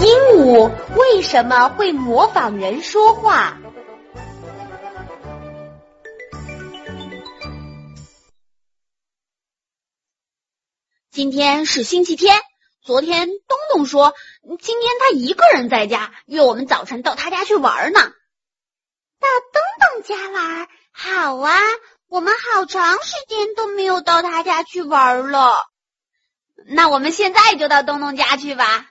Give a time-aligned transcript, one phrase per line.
[0.00, 0.06] 鹦
[0.36, 3.58] 鹉为什么会模仿人说话？
[11.10, 12.40] 今天是星期天，
[12.80, 14.14] 昨天东东说
[14.60, 18.00] 今天他一个人在家，约我们早晨到他家去玩呢。
[18.00, 21.58] 到东东家玩，好啊！
[22.06, 25.66] 我们好长时间都没有到他家去玩了。
[26.66, 28.86] 那我们现在就到东东家去吧。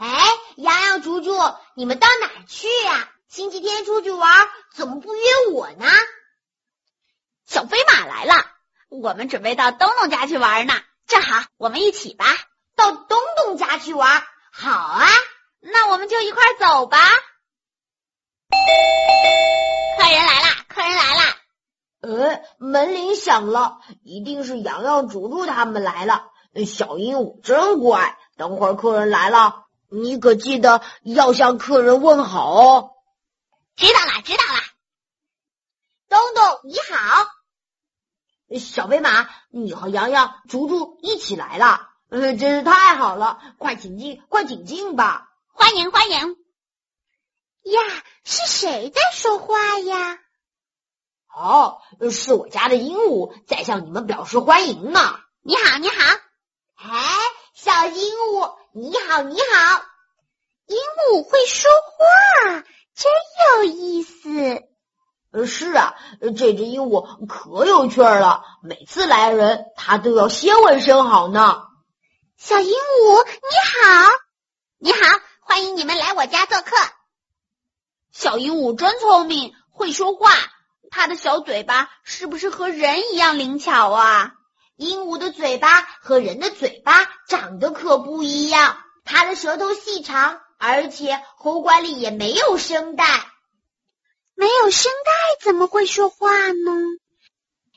[0.00, 0.08] 哎，
[0.56, 1.30] 洋洋、竹竹，
[1.74, 3.06] 你们到哪去呀？
[3.28, 5.86] 星期天出去玩，怎么不约我呢？
[7.44, 8.46] 小飞马来了，
[8.88, 10.72] 我们准备到东东家去玩呢。
[11.06, 12.24] 正好，我们一起吧。
[12.76, 15.06] 到东东家去玩，好啊！
[15.60, 16.98] 那我们就一块走吧。
[19.98, 20.64] 客人来啦！
[20.66, 21.36] 客人来啦！
[22.00, 26.30] 呃，门铃响了，一定是洋洋、竹竹他们来了。
[26.66, 32.90] 小鹦鹉真乖，等会儿客人来了，你可记得要向客人问好哦。
[33.76, 34.60] 知道了，知道了。
[36.08, 43.40] 东东你好，小飞马，你和洋洋、竹竹一起来了，呃，真是太好了！
[43.58, 45.30] 快请进，快请进吧。
[45.52, 46.36] 欢迎，欢迎。
[47.62, 47.80] 呀，
[48.24, 50.18] 是谁在说话呀？
[51.32, 51.80] 哦，
[52.10, 55.20] 是我家的鹦鹉在向你们表示欢迎呢。
[55.42, 55.94] 你好，你好。
[56.74, 57.18] 哎，
[57.62, 59.84] 小鹦鹉，你好，你好。
[60.64, 63.12] 鹦鹉会说话，真
[63.58, 64.62] 有意思。
[65.30, 68.44] 呃，是啊，这只鹦鹉可有趣了。
[68.62, 71.64] 每次来人，它都要先问声好呢。
[72.38, 74.08] 小鹦鹉，你好，
[74.78, 74.98] 你好，
[75.42, 76.74] 欢迎你们来我家做客。
[78.10, 80.30] 小鹦鹉真聪明，会说话。
[80.90, 84.32] 它的小嘴巴是不是和人一样灵巧啊？
[84.80, 86.94] 鹦鹉的嘴巴和人的嘴巴
[87.28, 88.78] 长得可不一样。
[89.04, 93.04] 它的舌头细长，而且喉管里也没有声带。
[94.34, 96.72] 没有声带怎么会说话呢？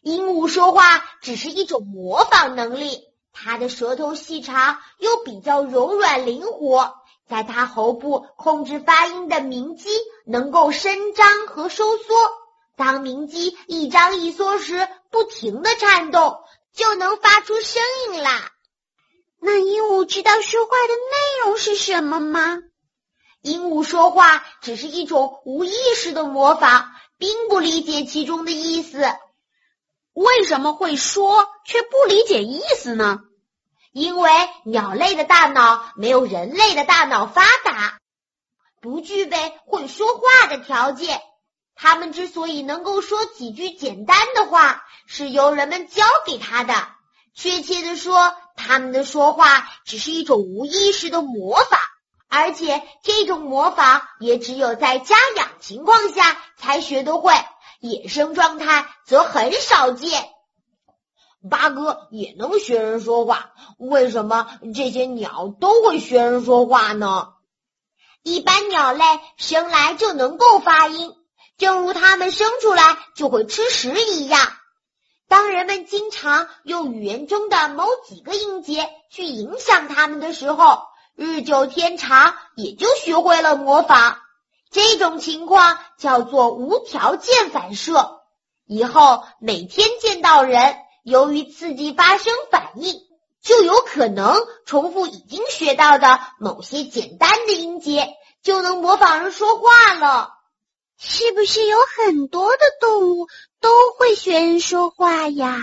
[0.00, 3.02] 鹦鹉说话只是一种模仿能力。
[3.32, 6.94] 它的舌头细长，又比较柔软灵活。
[7.28, 9.88] 在它喉部控制发音的鸣肌
[10.24, 12.14] 能够伸张和收缩，
[12.76, 16.38] 当鸣肌一张一缩时，不停的颤动，
[16.74, 18.50] 就能发出声音啦。
[19.40, 22.58] 那鹦鹉知道说话的内容是什么吗？
[23.40, 29.04] 鹦鹉说话只是一种无意识的模仿，并不理解其中的意思。
[30.12, 33.20] 为什么会说却不理解意思呢？
[33.92, 34.30] 因为
[34.64, 37.98] 鸟类的大脑没有人类的大脑发达，
[38.80, 41.20] 不具备会说话的条件。
[41.82, 46.74] 它们之所以能够说几句简单的话，是由人们教给它的。
[47.34, 51.80] 确切的说，它们的说话只是一种无意识的模仿，
[52.28, 57.34] 而且这种模仿也只有在家养情况下才学得会，
[57.80, 60.30] 野生状态则很少见。
[61.50, 67.32] 八哥也能学人说话，为什么这些鸟都会学人说话呢？
[68.22, 69.04] 一般鸟类
[69.36, 71.12] 生来就能够发音，
[71.58, 74.40] 正如它们生出来就会吃食一样。
[75.28, 80.82] 当人们经常用语言中的某几个音节去影响它们的时候，
[81.16, 84.18] 日久天长也就学会了模仿。
[84.70, 88.20] 这种情况叫做无条件反射。
[88.66, 90.76] 以后每天见到人。
[91.04, 93.00] 由于刺激发生反应，
[93.42, 98.08] 就有可能重复已经学到的某些简单的音节，
[98.40, 100.30] 就能模仿人说话了。
[101.04, 103.26] 是不是有很多的动物
[103.60, 105.58] 都会学人说话呀？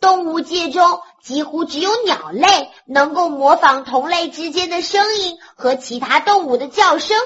[0.00, 7.18] 动物界中几乎只有鸟类能够模仿同类之间的声音和其他动物的叫声，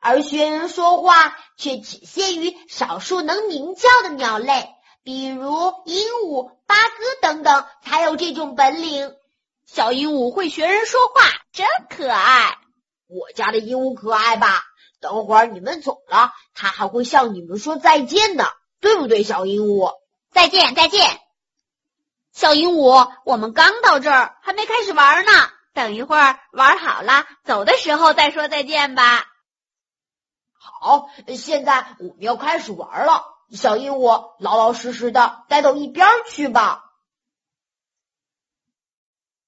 [0.00, 4.66] 而学人说话却只限于少数能鸣叫的鸟类。
[5.04, 9.14] 比如鹦鹉、八哥等等，才有这种本领。
[9.66, 11.22] 小鹦鹉会学人说话，
[11.52, 12.56] 真可爱。
[13.06, 14.64] 我家的鹦鹉可爱吧？
[15.00, 18.44] 等会儿你们走了，他还会向你们说再见呢，
[18.80, 19.92] 对不对，小鹦鹉？
[20.30, 21.20] 再见，再见。
[22.32, 25.32] 小鹦鹉，我们刚到这儿，还没开始玩呢。
[25.72, 29.26] 等一会儿玩好了，走的时候再说再见吧。
[30.58, 33.24] 好，现在我们要开始玩了。
[33.52, 36.85] 小鹦鹉，老老实实的待到一边去吧。